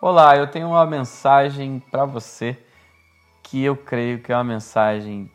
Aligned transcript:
Olá, 0.00 0.36
eu 0.36 0.46
tenho 0.46 0.68
uma 0.68 0.86
mensagem 0.86 1.80
para 1.90 2.04
você 2.04 2.56
que 3.42 3.64
eu 3.64 3.76
creio 3.76 4.22
que 4.22 4.30
é 4.30 4.36
uma 4.36 4.44
mensagem 4.44 5.28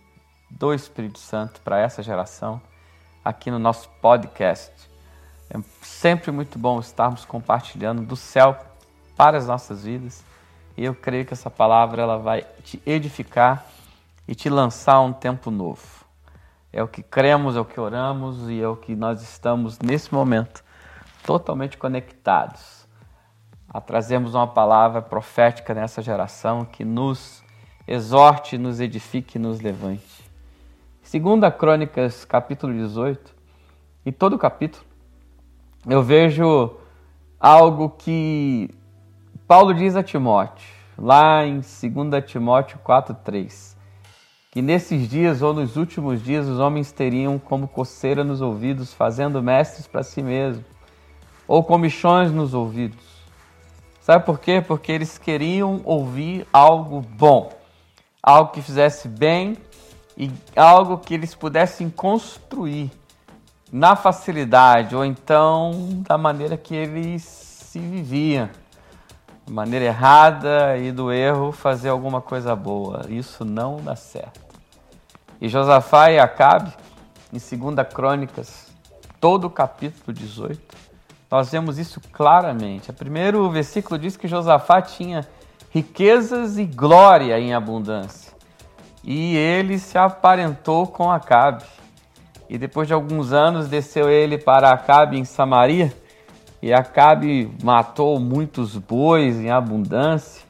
do 0.50 0.74
Espírito 0.74 1.20
Santo 1.20 1.60
para 1.60 1.82
essa 1.82 2.02
geração 2.02 2.62
aqui 3.26 3.52
no 3.52 3.60
nosso 3.60 3.90
podcast. 4.02 4.72
É 5.50 5.58
sempre 5.82 6.32
muito 6.32 6.58
bom 6.58 6.80
estarmos 6.80 7.26
compartilhando 7.26 8.04
do 8.04 8.16
céu 8.16 8.58
para 9.18 9.38
as 9.38 9.48
nossas 9.48 9.84
vidas 9.84 10.24
e 10.78 10.86
eu 10.86 10.96
creio 10.96 11.26
que 11.26 11.34
essa 11.34 11.50
palavra 11.50 12.02
ela 12.02 12.18
vai 12.18 12.44
te 12.64 12.82
edificar 12.86 13.66
e 14.26 14.34
te 14.34 14.50
lançar 14.50 15.02
um 15.02 15.12
tempo 15.12 15.52
novo. 15.52 16.06
É 16.72 16.82
o 16.82 16.88
que 16.88 17.04
cremos, 17.04 17.58
é 17.58 17.60
o 17.60 17.66
que 17.66 17.82
oramos 17.82 18.50
e 18.50 18.62
é 18.62 18.68
o 18.68 18.78
que 18.78 18.96
nós 18.96 19.22
estamos 19.22 19.78
nesse 19.80 20.14
momento 20.14 20.64
totalmente 21.26 21.78
conectados 21.78 22.83
a 23.74 23.82
trazermos 23.82 24.36
uma 24.36 24.46
palavra 24.46 25.02
profética 25.02 25.74
nessa 25.74 26.00
geração 26.00 26.64
que 26.64 26.86
nos 26.86 27.44
exorte, 27.88 28.56
nos 28.56 28.80
edifique 28.80 29.38
e 29.38 29.42
nos 29.42 29.60
levante. 29.62 30.24
Segunda 31.02 31.52
Crônicas, 31.52 32.24
capítulo 32.24 32.72
18, 32.72 33.34
e 34.06 34.12
todo 34.12 34.34
o 34.34 34.38
capítulo, 34.38 34.86
eu 35.88 36.04
vejo 36.04 36.78
algo 37.40 37.90
que 37.90 38.70
Paulo 39.48 39.74
diz 39.74 39.96
a 39.96 40.04
Timóteo, 40.04 40.68
lá 40.96 41.44
em 41.44 41.56
2 41.56 42.26
Timóteo 42.28 42.80
4,3, 42.86 43.76
que 44.52 44.62
nesses 44.62 45.10
dias 45.10 45.42
ou 45.42 45.52
nos 45.52 45.78
últimos 45.78 46.22
dias 46.22 46.48
os 46.48 46.60
homens 46.60 46.92
teriam 46.92 47.40
como 47.40 47.68
coceira 47.68 48.24
nos 48.24 48.40
ouvidos, 48.40 48.94
fazendo 48.94 49.42
mestres 49.42 49.88
para 49.88 50.04
si 50.04 50.22
mesmos, 50.22 50.64
ou 51.48 51.64
comichões 51.64 52.32
nos 52.32 52.54
ouvidos 52.54 53.13
Sabe 54.04 54.26
por 54.26 54.38
quê? 54.38 54.62
Porque 54.62 54.92
eles 54.92 55.18
queriam 55.18 55.80
ouvir 55.86 56.46
algo 56.52 57.00
bom, 57.00 57.54
algo 58.22 58.52
que 58.52 58.62
fizesse 58.62 59.08
bem 59.08 59.56
e 60.18 60.30
algo 60.58 60.98
que 60.98 61.14
eles 61.14 61.34
pudessem 61.34 61.90
construir 61.90 62.92
na 63.72 63.96
facilidade 63.96 64.94
ou 64.94 65.06
então 65.06 66.04
da 66.06 66.18
maneira 66.18 66.58
que 66.58 66.76
eles 66.76 67.24
se 67.24 67.80
viviam. 67.80 68.50
De 69.46 69.54
maneira 69.54 69.86
errada 69.86 70.76
e 70.78 70.92
do 70.92 71.10
erro 71.10 71.54
fazer 71.54 71.88
alguma 71.88 72.20
coisa 72.20 72.54
boa. 72.58 73.06
Isso 73.08 73.46
não 73.46 73.78
dá 73.78 73.96
certo. 73.96 74.42
E 75.40 75.48
Josafá 75.48 76.12
e 76.12 76.20
Acabe, 76.20 76.74
em 77.32 77.38
2 77.38 77.88
Crônicas, 77.94 78.68
todo 79.22 79.46
o 79.46 79.50
capítulo 79.50 80.12
18, 80.12 80.83
nós 81.34 81.52
vemos 81.52 81.80
isso 81.80 82.00
claramente. 82.12 82.92
O 82.92 82.94
primeiro 82.94 83.50
versículo 83.50 83.98
diz 83.98 84.16
que 84.16 84.28
Josafá 84.28 84.84
tinha 84.84 85.28
riquezas 85.72 86.60
e 86.60 86.64
glória 86.64 87.40
em 87.40 87.56
abundância. 87.56 88.32
E 89.04 89.36
ele 89.36 89.80
se 89.80 89.98
aparentou 89.98 90.86
com 90.86 91.10
Acabe. 91.10 91.64
E 92.48 92.56
depois 92.56 92.88
de 92.88 92.94
alguns 92.94 93.34
anos 93.34 93.68
desceu 93.68 94.12
ele 94.12 94.38
para 94.38 94.70
Acabe 94.70 95.18
em 95.18 95.26
Samaria. 95.26 95.92
E 96.62 96.72
Acabe 96.72 97.52
matou 97.64 98.20
muitos 98.20 98.78
bois 98.78 99.38
em 99.38 99.50
abundância 99.50 100.44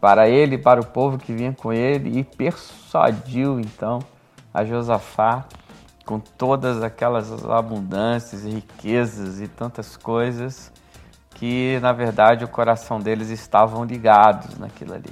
para 0.00 0.26
ele 0.26 0.56
para 0.56 0.80
o 0.80 0.86
povo 0.86 1.18
que 1.18 1.34
vinha 1.34 1.52
com 1.52 1.70
ele 1.70 2.18
e 2.18 2.24
persuadiu 2.24 3.60
então 3.60 3.98
a 4.54 4.64
Josafá 4.64 5.44
com 6.04 6.18
todas 6.18 6.82
aquelas 6.82 7.32
abundâncias 7.44 8.44
e 8.44 8.50
riquezas 8.50 9.40
e 9.40 9.48
tantas 9.48 9.96
coisas 9.96 10.72
que 11.30 11.78
na 11.80 11.92
verdade 11.92 12.44
o 12.44 12.48
coração 12.48 13.00
deles 13.00 13.30
estavam 13.30 13.84
ligados 13.84 14.58
naquilo 14.58 14.94
ali. 14.94 15.10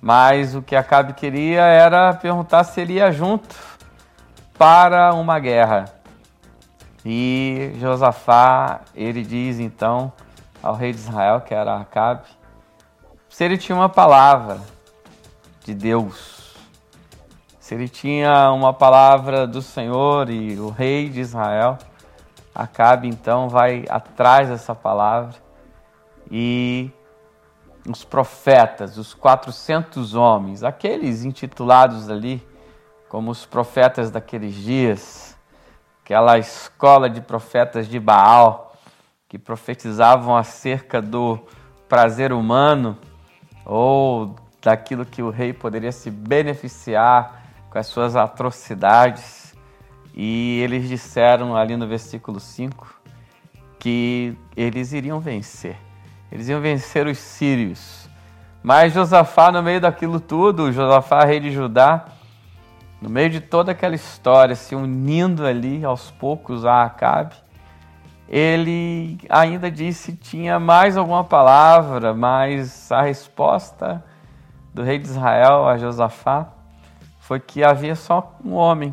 Mas 0.00 0.54
o 0.54 0.62
que 0.62 0.74
Acabe 0.74 1.12
queria 1.12 1.62
era 1.62 2.14
perguntar 2.14 2.64
se 2.64 2.80
ele 2.80 2.94
ia 2.94 3.12
junto 3.12 3.54
para 4.56 5.12
uma 5.14 5.38
guerra. 5.38 5.84
E 7.04 7.72
Josafá, 7.78 8.80
ele 8.94 9.22
diz 9.22 9.58
então 9.58 10.12
ao 10.62 10.74
rei 10.74 10.92
de 10.92 10.98
Israel, 10.98 11.40
que 11.40 11.54
era 11.54 11.78
Acabe, 11.78 12.26
se 13.28 13.44
ele 13.44 13.56
tinha 13.56 13.76
uma 13.76 13.88
palavra 13.88 14.60
de 15.64 15.74
Deus 15.74 16.39
se 17.70 17.74
ele 17.76 17.88
tinha 17.88 18.50
uma 18.50 18.72
palavra 18.72 19.46
do 19.46 19.62
Senhor 19.62 20.28
e 20.28 20.58
o 20.58 20.70
rei 20.70 21.08
de 21.08 21.20
Israel, 21.20 21.78
Acabe 22.52 23.06
então 23.06 23.48
vai 23.48 23.84
atrás 23.88 24.48
dessa 24.48 24.74
palavra. 24.74 25.36
E 26.28 26.90
os 27.88 28.02
profetas, 28.02 28.98
os 28.98 29.14
400 29.14 30.16
homens, 30.16 30.64
aqueles 30.64 31.22
intitulados 31.22 32.10
ali 32.10 32.44
como 33.08 33.30
os 33.30 33.46
profetas 33.46 34.10
daqueles 34.10 34.56
dias, 34.56 35.38
aquela 36.02 36.38
escola 36.38 37.08
de 37.08 37.20
profetas 37.20 37.86
de 37.86 38.00
Baal 38.00 38.74
que 39.28 39.38
profetizavam 39.38 40.36
acerca 40.36 41.00
do 41.00 41.38
prazer 41.88 42.32
humano 42.32 42.98
ou 43.64 44.34
daquilo 44.60 45.06
que 45.06 45.22
o 45.22 45.30
rei 45.30 45.52
poderia 45.52 45.92
se 45.92 46.10
beneficiar 46.10 47.39
com 47.70 47.78
as 47.78 47.86
suas 47.86 48.16
atrocidades. 48.16 49.56
E 50.12 50.60
eles 50.62 50.88
disseram 50.88 51.56
ali 51.56 51.76
no 51.76 51.86
versículo 51.86 52.40
5 52.40 53.00
que 53.78 54.36
eles 54.56 54.92
iriam 54.92 55.20
vencer. 55.20 55.76
Eles 56.30 56.48
iam 56.48 56.60
vencer 56.60 57.06
os 57.06 57.18
sírios. 57.18 58.08
Mas 58.62 58.92
Josafá, 58.92 59.50
no 59.50 59.62
meio 59.62 59.80
daquilo 59.80 60.20
tudo, 60.20 60.70
Josafá, 60.70 61.24
rei 61.24 61.40
de 61.40 61.50
Judá, 61.50 62.04
no 63.00 63.08
meio 63.08 63.30
de 63.30 63.40
toda 63.40 63.72
aquela 63.72 63.94
história, 63.94 64.54
se 64.54 64.74
unindo 64.74 65.46
ali 65.46 65.82
aos 65.82 66.10
poucos 66.10 66.66
a 66.66 66.82
Acabe, 66.82 67.34
ele 68.28 69.18
ainda 69.30 69.70
disse 69.70 70.14
tinha 70.14 70.60
mais 70.60 70.96
alguma 70.96 71.24
palavra, 71.24 72.12
mas 72.12 72.92
a 72.92 73.00
resposta 73.00 74.04
do 74.74 74.82
rei 74.82 74.98
de 74.98 75.06
Israel 75.06 75.66
a 75.66 75.78
Josafá 75.78 76.59
foi 77.30 77.38
que 77.38 77.62
havia 77.62 77.94
só 77.94 78.36
um 78.44 78.54
homem. 78.54 78.92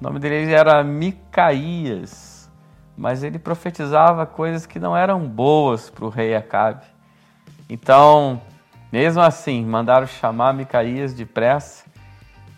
O 0.00 0.04
nome 0.04 0.20
dele 0.20 0.52
era 0.52 0.84
Micaías, 0.84 2.48
mas 2.96 3.24
ele 3.24 3.36
profetizava 3.36 4.24
coisas 4.24 4.64
que 4.64 4.78
não 4.78 4.96
eram 4.96 5.26
boas 5.26 5.90
para 5.90 6.04
o 6.04 6.08
rei 6.08 6.36
Acabe. 6.36 6.84
Então, 7.68 8.40
mesmo 8.92 9.20
assim, 9.20 9.64
mandaram 9.64 10.06
chamar 10.06 10.54
Micaías 10.54 11.14
depressa 11.14 11.84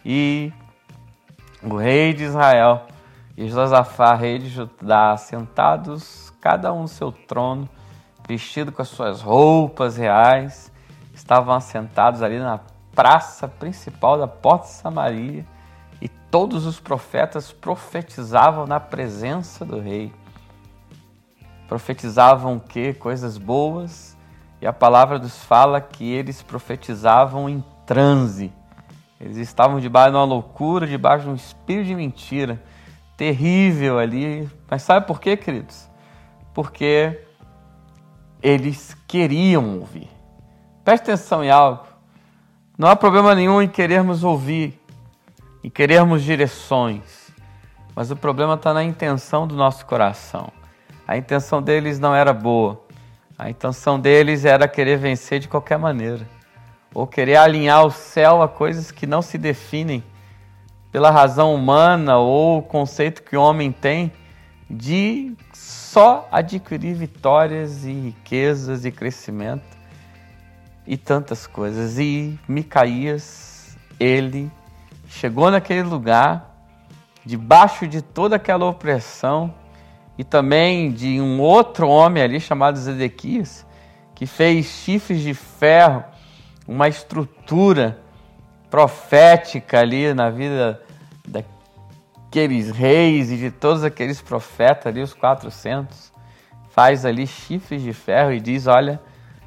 e 0.05 0.53
o 1.63 1.77
rei 1.77 2.13
de 2.13 2.25
Israel 2.25 2.87
e 3.39 3.49
Josafá, 3.49 4.15
rei 4.15 4.39
de 4.39 4.51
Judá, 4.51 5.17
sentados, 5.17 6.31
cada 6.43 6.75
um 6.75 6.83
no 6.83 6.89
seu 6.89 7.11
trono, 7.11 7.67
vestido 8.29 8.71
com 8.71 8.83
as 8.83 8.89
suas 8.89 9.23
roupas 9.23 9.97
reais, 9.97 10.71
estavam 11.15 11.55
assentados 11.55 12.21
ali 12.21 12.39
na 12.39 12.61
praça 12.97 13.47
principal 13.47 14.19
da 14.19 14.27
Porta 14.27 14.65
de 14.65 14.73
Samaria 14.73 15.47
e 16.01 16.09
todos 16.09 16.65
os 16.65 16.81
profetas 16.81 17.53
profetizavam 17.53 18.67
na 18.67 18.81
presença 18.81 19.67
do 19.67 19.79
rei. 19.79 20.13
Profetizavam 21.69 22.57
o 22.57 22.61
quê? 22.61 22.95
Coisas 22.95 23.37
boas. 23.37 24.17
E 24.61 24.67
a 24.67 24.73
palavra 24.73 25.19
nos 25.19 25.45
fala 25.45 25.79
que 25.81 26.11
eles 26.11 26.43
profetizavam 26.43 27.49
em 27.49 27.63
transe. 27.85 28.51
Eles 29.21 29.37
estavam 29.37 29.79
debaixo 29.79 30.13
de 30.13 30.17
uma 30.17 30.25
loucura, 30.25 30.87
debaixo 30.87 31.25
de 31.25 31.31
um 31.31 31.35
espírito 31.35 31.89
de 31.89 31.95
mentira 31.95 32.63
terrível 33.17 33.99
ali. 33.99 34.49
Mas 34.71 34.83
sabe 34.83 35.07
por 35.07 35.21
quê, 35.21 35.37
queridos? 35.37 35.89
Porque 36.55 37.21
eles 38.43 38.97
queriam 39.07 39.81
ouvir. 39.81 40.09
Preste 40.83 41.05
atenção 41.05 41.45
em 41.45 41.51
algo. 41.51 41.96
Não 42.79 42.89
há 42.89 42.95
problema 42.95 43.35
nenhum 43.35 43.63
em 43.63 43.69
querermos 43.69 44.23
ouvir, 44.23 44.79
em 45.65 45.71
querermos 45.71 46.23
direções, 46.23 47.33
mas 47.95 48.11
o 48.11 48.17
problema 48.17 48.53
está 48.53 48.75
na 48.75 48.85
intenção 48.85 49.47
do 49.47 49.57
nosso 49.57 49.87
coração. 49.87 50.53
A 51.09 51.17
intenção 51.17 51.63
deles 51.63 51.99
não 51.99 52.15
era 52.15 52.35
boa, 52.35 52.79
a 53.39 53.49
intenção 53.49 53.99
deles 53.99 54.45
era 54.45 54.69
querer 54.69 54.99
vencer 54.99 55.41
de 55.41 55.49
qualquer 55.49 55.79
maneira, 55.79 56.29
ou 56.93 57.07
querer 57.07 57.37
alinhar 57.37 57.83
o 57.83 57.91
céu 57.91 58.43
a 58.43 58.49
coisas 58.49 58.91
que 58.91 59.07
não 59.07 59.23
se 59.23 59.39
definem 59.39 60.05
pela 60.93 61.11
razão 61.11 61.55
humana 61.55 62.19
ou 62.19 62.59
o 62.59 62.63
conceito 62.63 63.23
que 63.23 63.39
o 63.39 63.41
homem 63.41 63.73
tem 63.73 64.13
de 64.69 65.35
só 65.55 66.29
adquirir 66.31 66.93
vitórias 66.93 67.87
e 67.87 67.93
riquezas 67.93 68.85
e 68.85 68.93
crescimento 68.93 69.76
e 70.87 70.97
tantas 70.97 71.47
coisas. 71.47 71.99
E 71.99 72.39
Micaías, 72.49 73.77
ele 73.99 74.51
chegou 75.09 75.51
naquele 75.51 75.83
lugar, 75.83 76.55
debaixo 77.25 77.87
de 77.87 78.03
toda 78.03 78.37
aquela 78.37 78.67
opressão, 78.67 79.53
e 80.19 80.25
também 80.25 80.91
de 80.91 81.21
um 81.21 81.41
outro 81.41 81.89
homem 81.89 82.23
ali 82.23 82.41
chamado 82.41 82.79
Zedequias, 82.79 83.67
que 84.15 84.27
fez 84.27 84.67
chifres 84.67 85.21
de 85.21 85.35
ferro, 85.35 86.03
uma 86.67 86.89
estrutura 86.89 88.01
profética 88.71 89.81
ali 89.81 90.13
na 90.15 90.31
vida 90.31 90.83
daqueles 91.29 92.71
reis 92.71 93.31
e 93.31 93.37
de 93.37 93.51
todos 93.51 93.85
aqueles 93.85 94.21
profetas 94.21 94.87
ali, 94.87 95.03
os 95.03 95.13
400, 95.13 96.13
faz 96.71 97.05
ali 97.05 97.27
chifres 97.27 97.83
de 97.83 97.93
ferro 97.93 98.33
e 98.33 98.41
diz: 98.41 98.67
Olha, 98.67 99.01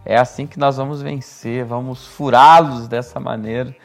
é 0.10 0.18
assim 0.18 0.48
que 0.48 0.58
nós 0.58 0.78
vamos 0.78 1.04
vencer, 1.04 1.64
vamos 1.64 2.08
furá-los 2.08 2.88
dessa 2.88 3.20
maneira 3.20 3.76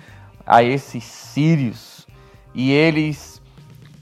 a 0.46 0.62
esses 0.62 1.04
sírios. 1.04 2.06
E 2.54 2.72
eles 2.72 3.42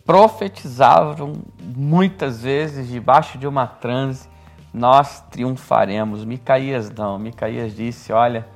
profetizavam 0.07 1.33
muitas 1.61 2.41
vezes 2.41 2.87
debaixo 2.87 3.37
de 3.39 3.49
uma 3.49 3.67
transe: 3.67 4.29
Nós 4.73 5.21
triunfaremos. 5.33 6.25
Micaías 6.25 6.89
não, 6.93 7.19
Micaías 7.19 7.75
disse: 7.75 8.13
Olha, 8.13 8.47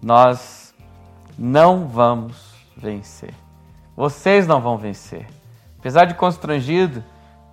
nós 0.00 0.72
não 1.36 1.88
vamos 1.88 2.54
vencer. 2.76 3.34
Vocês 3.96 4.46
não 4.46 4.60
vão 4.60 4.78
vencer. 4.78 5.26
Apesar 5.80 6.04
de 6.04 6.14
constrangido, 6.14 7.02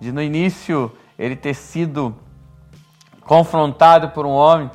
de 0.00 0.12
no 0.12 0.22
início 0.22 0.92
ele 1.18 1.34
ter 1.34 1.54
sido 1.54 2.14
confrontado 3.24 4.10
por 4.10 4.24
um 4.24 4.30
homem 4.30 4.70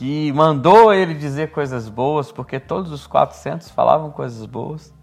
que 0.00 0.32
mandou 0.32 0.94
ele 0.94 1.12
dizer 1.12 1.50
coisas 1.50 1.86
boas, 1.86 2.32
porque 2.32 2.58
todos 2.58 2.90
os 2.90 3.06
400 3.06 3.68
falavam 3.68 4.10
coisas 4.10 4.46
boas. 4.46 4.94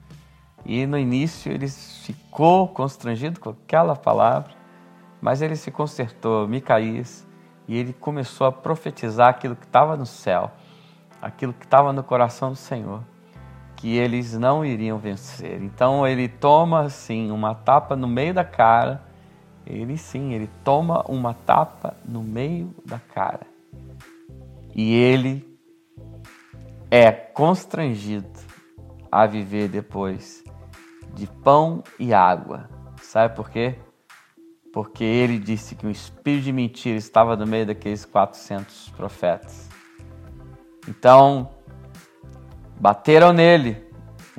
E 0.66 0.88
no 0.88 0.98
início 0.98 1.52
ele 1.52 1.68
ficou 1.68 2.68
constrangido 2.68 3.40
com 3.40 3.52
aquela 3.52 3.96
palavra, 3.96 4.52
mas 5.22 5.44
ele 5.44 5.56
se 5.56 5.70
consertou, 5.70 6.48
Micaías, 6.48 7.28
e 7.68 7.78
ele 7.78 7.94
começou 7.94 8.48
a 8.48 8.52
profetizar 8.52 9.30
aquilo 9.30 9.56
que 9.56 9.68
estava 9.68 9.96
no 9.96 10.08
céu, 10.08 10.50
aquilo 11.22 11.54
que 11.54 11.66
estava 11.66 11.94
no 11.94 12.02
coração 12.02 12.50
do 12.50 12.56
Senhor, 12.56 13.04
que 13.76 13.96
eles 13.96 14.34
não 14.34 14.66
iriam 14.66 14.98
vencer. 14.98 15.62
Então 15.62 16.08
ele 16.08 16.28
toma 16.28 16.82
assim 16.82 17.30
uma 17.30 17.54
tapa 17.54 17.96
no 17.96 18.08
meio 18.08 18.34
da 18.34 18.44
cara 18.44 19.08
ele 19.70 19.98
sim, 19.98 20.34
ele 20.34 20.50
toma 20.64 21.04
uma 21.08 21.34
tapa 21.34 21.94
no 22.04 22.24
meio 22.24 22.74
da 22.86 23.00
cara. 23.00 23.57
E 24.78 24.94
ele 24.94 25.60
é 26.92 27.12
constrangido 27.12 28.30
a 29.12 29.26
viver 29.26 29.68
depois 29.68 30.44
de 31.16 31.26
pão 31.26 31.84
e 31.98 32.14
água. 32.14 32.70
Sabe 33.02 33.36
por 33.36 33.50
quê? 33.50 33.74
Porque 34.72 35.04
ele 35.04 35.40
disse 35.40 35.74
que 35.74 35.88
um 35.88 35.90
espírito 35.90 36.44
de 36.44 36.54
mentira 36.54 36.96
estava 36.96 37.36
no 37.36 37.48
meio 37.48 37.66
daqueles 37.66 38.06
400 38.06 38.90
profetas. 38.90 39.68
Então, 40.88 41.50
bateram 42.80 43.34
nele, 43.34 43.84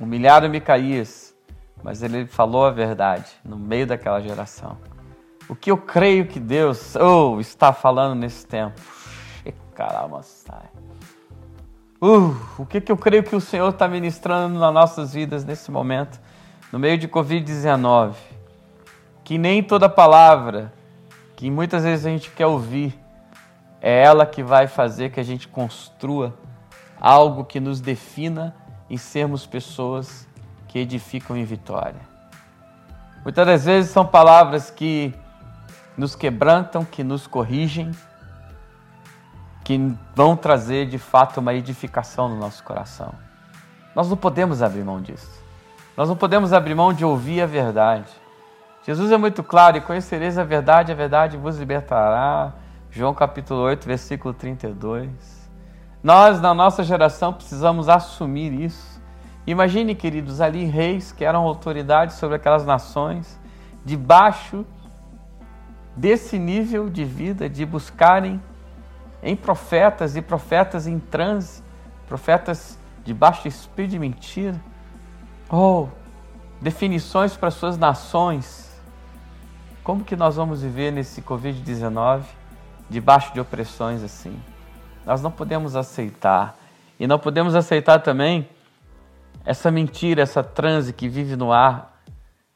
humilharam 0.00 0.48
Micaías, 0.48 1.34
mas 1.82 2.00
ele 2.00 2.28
falou 2.28 2.64
a 2.64 2.70
verdade 2.70 3.28
no 3.44 3.58
meio 3.58 3.88
daquela 3.88 4.20
geração. 4.20 4.78
O 5.48 5.56
que 5.56 5.72
eu 5.72 5.78
creio 5.78 6.28
que 6.28 6.38
Deus 6.38 6.94
oh, 6.94 7.40
está 7.40 7.72
falando 7.72 8.16
nesse 8.20 8.46
tempo. 8.46 8.97
Caramba, 9.74 10.22
sai. 10.22 10.68
Uh, 12.00 12.36
o 12.58 12.64
que, 12.64 12.80
que 12.80 12.92
eu 12.92 12.96
creio 12.96 13.24
que 13.24 13.34
o 13.34 13.40
Senhor 13.40 13.70
está 13.70 13.88
ministrando 13.88 14.58
nas 14.58 14.72
nossas 14.72 15.12
vidas 15.12 15.44
nesse 15.44 15.70
momento, 15.70 16.20
no 16.72 16.78
meio 16.78 16.96
de 16.96 17.08
Covid-19. 17.08 18.14
Que 19.24 19.36
nem 19.36 19.62
toda 19.62 19.88
palavra 19.88 20.72
que 21.36 21.50
muitas 21.50 21.82
vezes 21.82 22.06
a 22.06 22.08
gente 22.08 22.30
quer 22.30 22.46
ouvir 22.46 22.98
é 23.80 24.02
ela 24.02 24.26
que 24.26 24.42
vai 24.42 24.66
fazer 24.66 25.10
que 25.10 25.20
a 25.20 25.24
gente 25.24 25.46
construa 25.46 26.34
algo 27.00 27.44
que 27.44 27.60
nos 27.60 27.80
defina 27.80 28.54
em 28.90 28.96
sermos 28.96 29.46
pessoas 29.46 30.26
que 30.66 30.78
edificam 30.78 31.36
em 31.36 31.44
vitória. 31.44 32.00
Muitas 33.22 33.46
das 33.46 33.64
vezes 33.64 33.90
são 33.90 34.06
palavras 34.06 34.70
que 34.70 35.14
nos 35.96 36.14
quebrantam, 36.14 36.84
que 36.84 37.04
nos 37.04 37.26
corrigem, 37.26 37.90
que 39.68 39.94
vão 40.14 40.34
trazer 40.34 40.86
de 40.86 40.96
fato 40.96 41.40
uma 41.40 41.52
edificação 41.52 42.26
no 42.26 42.36
nosso 42.36 42.64
coração. 42.64 43.12
Nós 43.94 44.08
não 44.08 44.16
podemos 44.16 44.62
abrir 44.62 44.82
mão 44.82 44.98
disso. 44.98 45.44
Nós 45.94 46.08
não 46.08 46.16
podemos 46.16 46.54
abrir 46.54 46.74
mão 46.74 46.90
de 46.90 47.04
ouvir 47.04 47.42
a 47.42 47.46
verdade. 47.46 48.10
Jesus 48.86 49.12
é 49.12 49.18
muito 49.18 49.42
claro: 49.42 49.76
e 49.76 49.82
conhecereis 49.82 50.38
a 50.38 50.42
verdade, 50.42 50.90
a 50.90 50.94
verdade 50.94 51.36
vos 51.36 51.58
libertará. 51.58 52.54
João 52.90 53.12
capítulo 53.12 53.60
8, 53.60 53.86
versículo 53.86 54.32
32. 54.32 55.10
Nós, 56.02 56.40
na 56.40 56.54
nossa 56.54 56.82
geração, 56.82 57.34
precisamos 57.34 57.90
assumir 57.90 58.58
isso. 58.58 58.98
Imagine, 59.46 59.94
queridos, 59.94 60.40
ali 60.40 60.64
reis 60.64 61.12
que 61.12 61.26
eram 61.26 61.42
autoridades 61.42 62.16
sobre 62.16 62.36
aquelas 62.36 62.64
nações, 62.64 63.38
debaixo 63.84 64.64
desse 65.94 66.38
nível 66.38 66.88
de 66.88 67.04
vida, 67.04 67.50
de 67.50 67.66
buscarem 67.66 68.40
em 69.22 69.34
profetas 69.34 70.16
e 70.16 70.22
profetas 70.22 70.86
em 70.86 70.98
transe, 70.98 71.62
profetas 72.06 72.78
de 73.04 73.16
espírito 73.46 73.92
de 73.92 73.98
mentira, 73.98 74.60
ou 75.48 75.90
definições 76.60 77.36
para 77.36 77.50
suas 77.50 77.78
nações. 77.78 78.68
Como 79.82 80.04
que 80.04 80.16
nós 80.16 80.36
vamos 80.36 80.62
viver 80.62 80.92
nesse 80.92 81.22
Covid-19 81.22 82.22
debaixo 82.90 83.32
de 83.32 83.40
opressões 83.40 84.02
assim? 84.02 84.38
Nós 85.06 85.22
não 85.22 85.30
podemos 85.30 85.74
aceitar. 85.74 86.56
E 87.00 87.06
não 87.06 87.18
podemos 87.18 87.54
aceitar 87.54 88.00
também 88.00 88.48
essa 89.44 89.70
mentira, 89.70 90.20
essa 90.20 90.42
transe 90.42 90.92
que 90.92 91.08
vive 91.08 91.36
no 91.36 91.52
ar, 91.52 92.02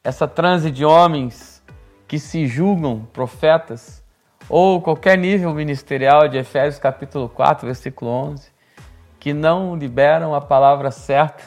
essa 0.04 0.26
transe 0.26 0.70
de 0.70 0.84
homens 0.84 1.62
que 2.08 2.18
se 2.18 2.46
julgam 2.46 3.08
profetas, 3.12 4.01
ou 4.48 4.80
qualquer 4.80 5.16
nível 5.16 5.52
ministerial 5.54 6.28
de 6.28 6.38
Efésios 6.38 6.78
capítulo 6.78 7.28
4, 7.28 7.66
versículo 7.66 8.10
11, 8.10 8.50
que 9.18 9.32
não 9.32 9.76
liberam 9.76 10.34
a 10.34 10.40
palavra 10.40 10.90
certa 10.90 11.44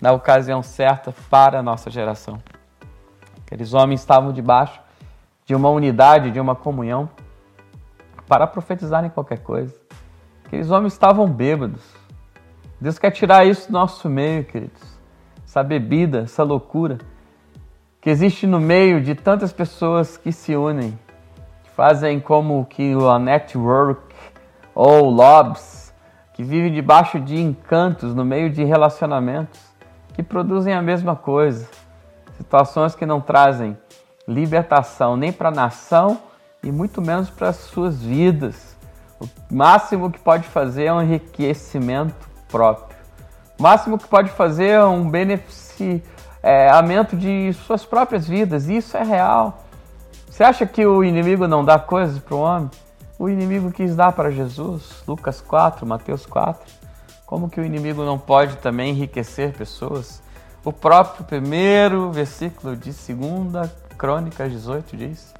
na 0.00 0.12
ocasião 0.12 0.62
certa 0.62 1.12
para 1.30 1.58
a 1.58 1.62
nossa 1.62 1.90
geração. 1.90 2.38
Aqueles 3.44 3.74
homens 3.74 4.00
estavam 4.00 4.32
debaixo 4.32 4.80
de 5.44 5.54
uma 5.54 5.70
unidade, 5.70 6.30
de 6.30 6.40
uma 6.40 6.54
comunhão, 6.54 7.08
para 8.28 8.46
profetizarem 8.46 9.10
qualquer 9.10 9.38
coisa. 9.38 9.74
Aqueles 10.44 10.70
homens 10.70 10.92
estavam 10.92 11.28
bêbados. 11.28 11.82
Deus 12.80 12.98
quer 12.98 13.10
tirar 13.10 13.46
isso 13.46 13.68
do 13.68 13.72
nosso 13.72 14.08
meio, 14.08 14.44
queridos. 14.44 14.82
Essa 15.44 15.62
bebida, 15.62 16.20
essa 16.20 16.42
loucura 16.42 16.98
que 18.00 18.10
existe 18.10 18.46
no 18.46 18.60
meio 18.60 19.00
de 19.00 19.14
tantas 19.14 19.52
pessoas 19.52 20.16
que 20.16 20.30
se 20.30 20.54
unem, 20.54 20.96
fazem 21.76 22.18
como 22.18 22.64
que 22.64 22.94
a 22.94 23.18
network 23.18 24.00
ou 24.74 25.10
lobs, 25.10 25.92
que 26.32 26.42
vivem 26.42 26.72
debaixo 26.72 27.20
de 27.20 27.38
encantos, 27.38 28.14
no 28.14 28.24
meio 28.24 28.50
de 28.50 28.64
relacionamentos, 28.64 29.60
que 30.14 30.22
produzem 30.22 30.72
a 30.72 30.80
mesma 30.80 31.14
coisa. 31.14 31.68
Situações 32.38 32.94
que 32.94 33.04
não 33.04 33.20
trazem 33.20 33.76
libertação 34.26 35.16
nem 35.16 35.30
para 35.30 35.50
a 35.50 35.52
nação 35.52 36.18
e 36.62 36.72
muito 36.72 37.02
menos 37.02 37.28
para 37.28 37.50
as 37.50 37.56
suas 37.56 38.02
vidas. 38.02 38.74
O 39.20 39.54
máximo 39.54 40.10
que 40.10 40.18
pode 40.18 40.48
fazer 40.48 40.86
é 40.86 40.92
um 40.92 41.02
enriquecimento 41.02 42.28
próprio. 42.48 42.96
O 43.58 43.62
máximo 43.62 43.98
que 43.98 44.08
pode 44.08 44.30
fazer 44.30 44.68
é 44.68 44.84
um 44.84 45.08
benefício 45.08 46.02
é, 46.42 46.68
de 47.14 47.52
suas 47.52 47.84
próprias 47.84 48.26
vidas. 48.26 48.68
Isso 48.68 48.96
é 48.96 49.02
real. 49.02 49.65
Você 50.36 50.44
acha 50.44 50.66
que 50.66 50.84
o 50.84 51.02
inimigo 51.02 51.48
não 51.48 51.64
dá 51.64 51.78
coisas 51.78 52.18
para 52.18 52.34
o 52.34 52.40
homem? 52.40 52.70
O 53.18 53.26
inimigo 53.26 53.72
quis 53.72 53.96
dar 53.96 54.12
para 54.12 54.30
Jesus, 54.30 55.02
Lucas 55.08 55.40
4, 55.40 55.86
Mateus 55.86 56.26
4. 56.26 56.62
Como 57.24 57.48
que 57.48 57.58
o 57.58 57.64
inimigo 57.64 58.04
não 58.04 58.18
pode 58.18 58.56
também 58.56 58.90
enriquecer 58.90 59.54
pessoas? 59.54 60.22
O 60.62 60.70
próprio 60.70 61.24
primeiro 61.24 62.12
versículo 62.12 62.76
de 62.76 62.90
2 62.92 63.70
Crônicas 63.96 64.52
18 64.52 64.94
diz 64.94 65.34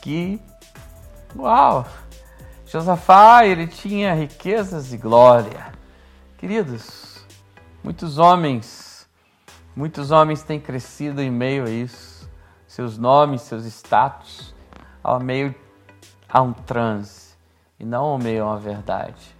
que, 0.00 0.40
uau, 1.36 1.84
Josafá 2.64 3.44
ele 3.44 3.66
tinha 3.66 4.14
riquezas 4.14 4.94
e 4.94 4.96
glória. 4.96 5.66
Queridos, 6.38 7.22
muitos 7.84 8.16
homens 8.16 8.88
Muitos 9.78 10.10
homens 10.10 10.42
têm 10.42 10.58
crescido 10.58 11.22
em 11.22 11.30
meio 11.30 11.64
a 11.64 11.70
isso, 11.70 12.17
seus 12.68 12.98
nomes, 12.98 13.40
seus 13.42 13.64
status, 13.64 14.54
ao 15.02 15.18
meio 15.18 15.54
a 16.28 16.42
um 16.42 16.52
transe 16.52 17.32
e 17.80 17.84
não 17.84 18.04
ao 18.04 18.18
meio 18.18 18.44
a 18.44 18.48
uma 18.48 18.58
verdade. 18.58 19.34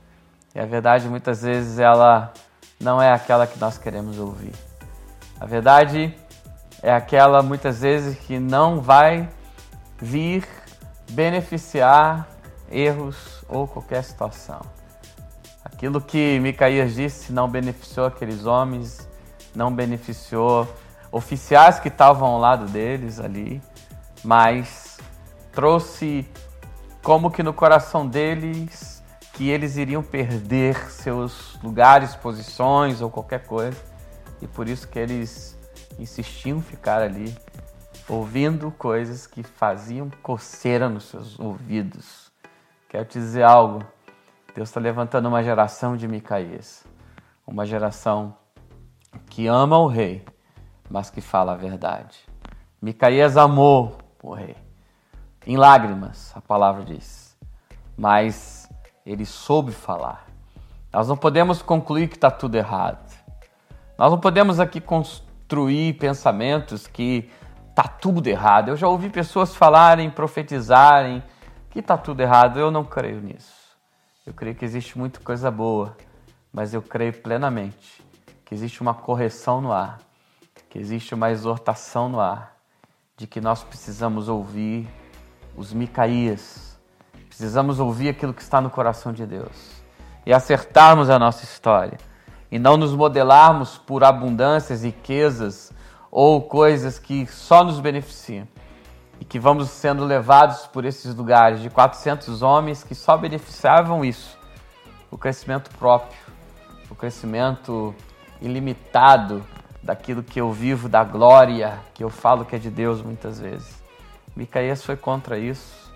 E 0.55 0.59
a 0.59 0.65
verdade 0.65 1.09
muitas 1.09 1.43
vezes 1.43 1.79
ela 1.79 2.33
não 2.81 3.01
é 3.01 3.13
aquela 3.13 3.47
que 3.47 3.59
nós 3.61 3.77
queremos 3.77 4.19
ouvir. 4.19 4.55
A 5.39 5.45
verdade 5.45 6.13
é 6.83 6.93
aquela 6.93 7.43
muitas 7.43 7.83
vezes 7.83 8.19
que 8.19 8.39
não 8.39 8.81
vai 8.81 9.29
vir 9.99 10.49
beneficiar 11.11 12.27
erros 12.71 13.45
ou 13.49 13.69
qualquer 13.69 14.03
situação. 14.03 14.61
Aquilo 15.65 16.01
que 16.01 16.41
Micaías 16.41 16.95
disse 16.95 17.33
não 17.33 17.49
beneficiou 17.49 18.07
aqueles 18.07 18.47
homens, 18.47 19.07
não 19.55 19.73
beneficiou 19.73 20.67
oficiais 21.11 21.79
que 21.81 21.89
estavam 21.89 22.29
ao 22.29 22.39
lado 22.39 22.67
deles 22.67 23.19
ali, 23.21 23.63
mas 24.23 24.99
trouxe 25.53 26.29
como 27.03 27.31
que 27.31 27.43
no 27.43 27.53
coração 27.53 28.07
deles 28.07 29.03
que 29.33 29.49
eles 29.49 29.77
iriam 29.77 30.03
perder 30.03 30.91
seus 30.91 31.57
lugares, 31.63 32.17
posições 32.17 33.01
ou 33.01 33.09
qualquer 33.09 33.45
coisa, 33.47 33.81
e 34.43 34.47
por 34.47 34.69
isso 34.69 34.89
que 34.89 34.99
eles 34.99 35.57
insistiam 35.99 36.61
ficar 36.61 37.03
ali 37.03 37.37
ouvindo 38.09 38.71
coisas 38.73 39.27
que 39.27 39.43
faziam 39.43 40.11
coceira 40.23 40.89
nos 40.89 41.05
seus 41.05 41.39
ouvidos. 41.39 42.33
Quero 42.89 43.05
te 43.05 43.19
dizer 43.19 43.43
algo. 43.43 43.85
Deus 44.55 44.71
está 44.71 44.81
levantando 44.81 45.29
uma 45.29 45.43
geração 45.43 45.97
de 45.97 46.09
Micaías, 46.09 46.85
uma 47.47 47.65
geração 47.65 48.37
que 49.27 49.47
ama 49.47 49.79
o 49.79 49.87
rei, 49.87 50.25
mas 50.91 51.11
que 51.11 51.21
fala 51.21 51.53
a 51.53 51.57
verdade. 51.57 52.19
Micaías 52.81 53.37
amou 53.37 53.99
o 54.23 54.33
rei, 54.33 54.57
em 55.47 55.57
lágrimas, 55.57 56.33
a 56.37 56.41
palavra 56.41 56.85
diz, 56.85 57.37
mas 57.97 58.69
ele 59.05 59.25
soube 59.25 59.73
falar. 59.73 60.27
Nós 60.93 61.09
não 61.09 61.17
podemos 61.17 61.63
concluir 61.63 62.09
que 62.09 62.17
está 62.17 62.31
tudo 62.31 62.57
errado. 62.57 63.17
Nós 63.97 64.11
não 64.11 64.19
podemos 64.19 64.61
aqui 64.61 64.81
construir 64.81 65.95
pensamentos 65.95 66.87
que 66.87 67.31
tá 67.75 67.85
tudo 67.85 68.27
errado. 68.27 68.69
Eu 68.69 68.77
já 68.77 68.89
ouvi 68.89 69.11
pessoas 69.11 69.55
falarem, 69.55 70.11
profetizarem 70.11 71.23
que 71.71 71.83
tá 71.83 71.97
tudo 71.97 72.21
errado. 72.21 72.59
Eu 72.59 72.71
não 72.71 72.85
creio 72.85 73.21
nisso. 73.21 73.55
Eu 74.27 74.35
creio 74.35 74.55
que 74.55 74.65
existe 74.65 74.99
muita 74.99 75.21
coisa 75.21 75.51
boa, 75.51 75.97
mas 76.53 76.75
eu 76.75 76.83
creio 76.83 77.13
plenamente 77.13 78.05
que 78.45 78.55
existe 78.55 78.81
uma 78.81 78.95
correção 78.95 79.61
no 79.61 79.73
ar, 79.73 79.99
que 80.69 80.79
existe 80.79 81.15
uma 81.15 81.31
exortação 81.31 82.09
no 82.09 82.21
ar, 82.21 82.57
de 83.17 83.27
que 83.27 83.41
nós 83.41 83.65
precisamos 83.65 84.29
ouvir 84.29 84.89
os 85.57 85.73
Micaías, 85.73 86.79
precisamos 87.29 87.81
ouvir 87.81 88.11
aquilo 88.11 88.35
que 88.35 88.43
está 88.43 88.61
no 88.61 88.71
coração 88.71 89.13
de 89.13 89.27
Deus 89.27 89.83
e 90.25 90.33
acertarmos 90.33 91.11
a 91.11 91.19
nossa 91.19 91.45
história 91.45 91.99
e 92.51 92.59
não 92.59 92.77
nos 92.77 92.95
modelarmos 92.95 93.79
por 93.79 94.05
abundâncias, 94.05 94.83
riquezas, 94.83 95.73
ou 96.11 96.43
coisas 96.43 96.99
que 96.99 97.27
só 97.27 97.63
nos 97.63 97.81
beneficiam 97.81 98.49
e 99.21 99.25
que 99.25 99.39
vamos 99.39 99.69
sendo 99.69 100.05
levados 100.05 100.67
por 100.67 100.85
esses 100.85 101.15
lugares 101.15 101.61
de 101.61 101.69
400 101.69 102.43
homens 102.43 102.83
que 102.83 102.95
só 102.95 103.17
beneficiavam 103.17 104.05
isso, 104.05 104.39
o 105.11 105.19
crescimento 105.19 105.71
próprio, 105.77 106.19
o 106.91 106.95
crescimento 106.95 107.95
ilimitado 108.41 109.45
daquilo 109.89 110.23
que 110.23 110.39
eu 110.39 110.53
vivo, 110.53 110.87
da 110.87 111.03
glória 111.03 111.81
que 111.95 112.05
eu 112.05 112.11
falo 112.11 112.45
que 112.45 112.55
é 112.55 112.59
de 112.59 112.69
Deus 112.69 113.01
muitas 113.01 113.41
vezes. 113.41 113.83
Micaías 114.37 114.85
foi 114.85 114.99
contra 114.99 115.39
isso 115.39 115.91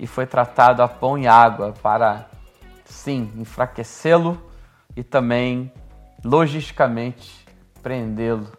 e 0.00 0.06
foi 0.06 0.24
tratado 0.24 0.82
a 0.82 0.88
pão 0.88 1.18
e 1.18 1.28
água 1.28 1.74
para, 1.82 2.30
sim, 2.86 3.30
enfraquecê-lo 3.36 4.42
e 4.96 5.02
também, 5.02 5.70
logisticamente, 6.24 7.46
prendê-lo 7.82 8.50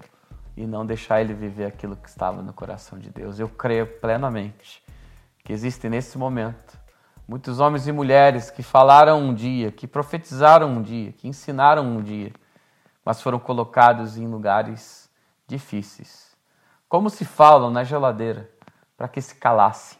e 0.55 0.67
não 0.67 0.85
deixar 0.85 1.21
ele 1.21 1.33
viver 1.33 1.65
aquilo 1.65 1.95
que 1.95 2.07
estava 2.07 2.43
no 2.43 2.53
coração 2.53 2.99
de 2.99 3.09
Deus. 3.09 3.39
Eu 3.39 3.49
creio 3.49 3.87
plenamente 3.87 4.83
que 5.43 5.51
existem 5.51 5.89
nesse 5.89 6.19
momento 6.19 6.77
muitos 7.27 7.59
homens 7.59 7.87
e 7.87 7.91
mulheres 7.91 8.51
que 8.51 8.61
falaram 8.61 9.23
um 9.23 9.33
dia, 9.33 9.71
que 9.71 9.87
profetizaram 9.87 10.69
um 10.69 10.83
dia, 10.83 11.11
que 11.13 11.27
ensinaram 11.27 11.83
um 11.83 11.99
dia, 11.99 12.31
mas 13.07 13.21
foram 13.21 13.39
colocados 13.39 14.17
em 14.17 14.27
lugares 14.27 15.09
difíceis. 15.47 16.35
Como 16.89 17.09
se 17.09 17.23
falam 17.23 17.71
na 17.71 17.81
geladeira, 17.81 18.51
para 18.97 19.07
que 19.07 19.21
se 19.21 19.33
calassem, 19.33 19.97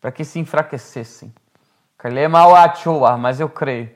para 0.00 0.10
que 0.10 0.24
se 0.24 0.40
enfraquecessem. 0.40 1.32
Mas 3.20 3.38
eu 3.38 3.48
creio 3.48 3.88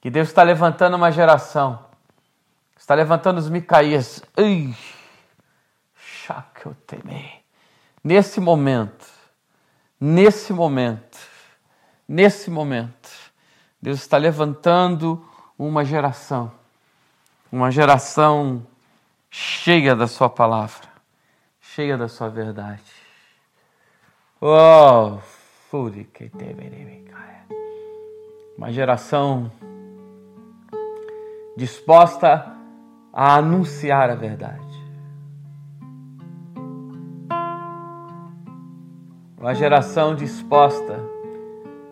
que 0.00 0.10
Deus 0.10 0.26
está 0.26 0.42
levantando 0.42 0.96
uma 0.96 1.12
geração, 1.12 1.86
está 2.76 2.96
levantando 2.96 3.38
os 3.38 3.48
Micaías. 3.48 4.20
Que 6.52 6.66
eu 6.66 6.74
temei. 6.84 7.44
Nesse 8.02 8.40
momento, 8.40 9.06
nesse 10.00 10.52
momento, 10.52 11.16
nesse 12.08 12.50
momento, 12.50 13.08
Deus 13.80 14.00
está 14.00 14.16
levantando 14.16 15.24
uma 15.56 15.84
geração, 15.84 16.60
uma 17.52 17.70
geração 17.70 18.66
cheia 19.30 19.94
da 19.94 20.06
Sua 20.06 20.30
palavra, 20.30 20.88
cheia 21.60 21.98
da 21.98 22.08
Sua 22.08 22.30
verdade. 22.30 22.90
Oh, 24.40 25.18
uma 28.56 28.72
geração 28.72 29.52
disposta 31.54 32.56
a 33.12 33.36
anunciar 33.36 34.08
a 34.08 34.14
verdade. 34.14 34.72
Uma 39.38 39.54
geração 39.54 40.14
disposta 40.14 40.98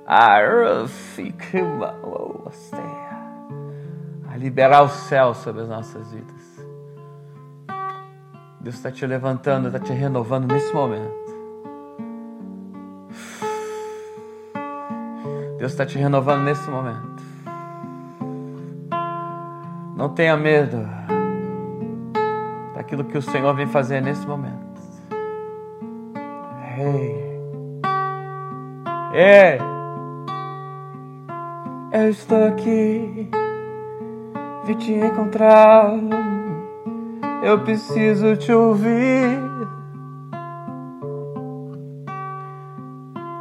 a 0.06 0.38
a 2.46 3.09
liberar 4.40 4.82
o 4.82 4.88
céu 4.88 5.34
sobre 5.34 5.60
as 5.60 5.68
nossas 5.68 6.10
vidas. 6.10 6.66
Deus 8.58 8.74
está 8.74 8.90
te 8.90 9.06
levantando, 9.06 9.68
está 9.68 9.78
te 9.78 9.92
renovando 9.92 10.50
nesse 10.50 10.72
momento. 10.72 11.20
Deus 15.58 15.72
está 15.72 15.84
te 15.84 15.98
renovando 15.98 16.42
nesse 16.44 16.70
momento. 16.70 17.22
Não 19.94 20.08
tenha 20.08 20.38
medo 20.38 20.88
daquilo 22.74 23.04
que 23.04 23.18
o 23.18 23.22
Senhor 23.22 23.54
vem 23.54 23.66
fazer 23.66 24.00
nesse 24.00 24.26
momento. 24.26 24.80
Hey. 26.78 27.30
É. 29.12 29.58
Eu 31.92 32.08
estou 32.08 32.46
aqui, 32.46 33.28
vim 34.64 34.74
te 34.74 34.92
encontrar. 34.92 35.92
Eu 37.42 37.60
preciso 37.60 38.36
te 38.36 38.52
ouvir. 38.52 39.40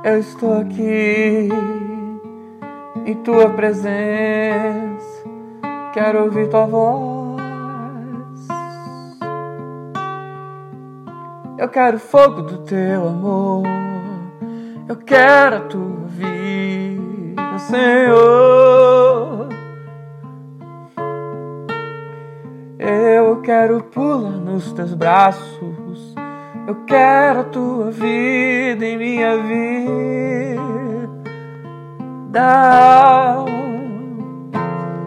Eu 0.03 0.19
estou 0.19 0.61
aqui 0.61 1.49
em 3.05 3.15
tua 3.23 3.49
presença. 3.49 5.29
Quero 5.93 6.23
ouvir 6.23 6.49
tua 6.49 6.65
voz. 6.65 7.39
Eu 11.57 11.67
quero 11.67 11.99
fogo 11.99 12.41
do 12.41 12.59
teu 12.59 13.07
amor. 13.07 13.63
Eu 14.87 14.95
quero 14.95 15.57
a 15.57 15.59
tua 15.61 16.05
vida, 16.07 17.59
Senhor. 17.59 19.49
Eu 22.89 23.41
quero 23.41 23.83
pular 23.83 24.31
nos 24.31 24.73
teus 24.73 24.95
braços. 24.95 26.15
Eu 26.67 26.73
quero 26.85 27.41
a 27.41 27.43
tua 27.43 27.91
vida 27.91 28.83
em 28.83 28.97
minha 28.97 29.37
vida. 29.37 30.79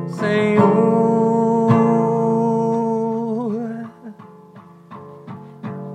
Senhor. 0.07 0.73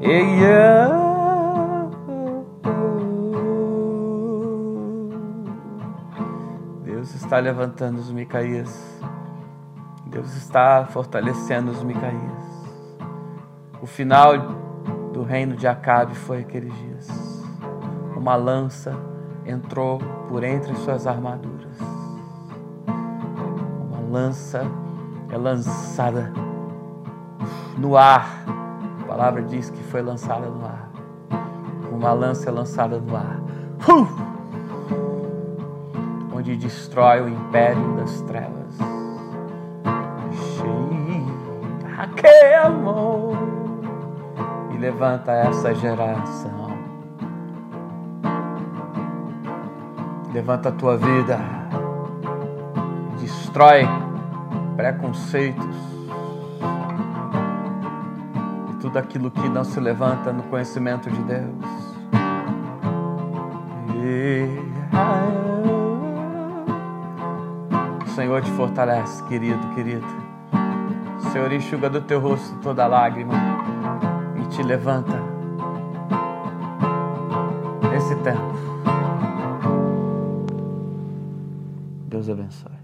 Yeah. 0.02 0.98
está 7.28 7.40
levantando 7.40 8.00
os 8.00 8.10
Micaías. 8.10 8.98
Deus 10.08 10.36
está 10.36 10.86
fortalecendo 10.86 11.72
os 11.72 11.84
Micaías. 11.84 12.48
O 13.82 13.86
final 13.86 14.38
do 15.14 15.24
reino 15.24 15.56
de 15.56 15.68
Acabe 15.68 16.16
foi 16.16 16.40
aqueles 16.40 16.74
dias. 16.76 17.08
Uma 18.16 18.36
lança 18.36 18.96
entrou 19.46 20.00
por 20.28 20.44
entre 20.44 20.76
suas 20.76 21.06
armaduras. 21.06 21.78
Uma 22.88 24.00
lança 24.10 24.64
é 25.30 25.38
lançada 25.38 26.32
no 27.78 27.96
ar. 27.96 28.46
A 29.02 29.08
palavra 29.08 29.44
diz 29.44 29.70
que 29.70 29.84
foi 29.84 30.02
lançada 30.02 30.48
no 30.48 30.66
ar. 30.66 30.90
Uma 31.92 32.14
lança 32.14 32.50
é 32.50 32.52
lançada 32.52 33.00
no 33.00 33.16
ar. 33.16 33.40
Uh! 33.88 34.28
onde 36.38 36.56
destrói 36.56 37.22
o 37.22 37.28
império 37.28 37.96
das 37.96 38.22
trevas. 38.22 38.97
Que 42.18 42.54
amor 42.56 43.38
e 44.74 44.78
levanta 44.78 45.32
essa 45.32 45.74
geração. 45.76 46.76
Levanta 50.34 50.70
a 50.70 50.72
tua 50.72 50.98
vida, 50.98 51.40
destrói 53.20 53.88
preconceitos 54.76 55.76
e 58.72 58.74
tudo 58.82 58.98
aquilo 58.98 59.32
que 59.32 59.48
não 59.48 59.64
se 59.64 59.80
levanta 59.80 60.34
no 60.34 60.44
conhecimento 60.44 61.10
de 61.10 61.22
Deus. 61.24 61.88
O 68.06 68.10
Senhor 68.10 68.42
te 68.42 68.52
fortalece, 68.52 69.24
querido, 69.26 69.68
querido. 69.76 70.27
Senhor 71.38 71.54
enxuga 71.54 71.88
do 71.88 72.02
teu 72.02 72.20
rosto 72.20 72.58
toda 72.64 72.88
lágrima 72.88 73.36
e 74.42 74.48
te 74.48 74.64
levanta. 74.64 75.22
Esse 77.96 78.16
tempo. 78.24 78.58
Deus 82.08 82.28
abençoe. 82.28 82.77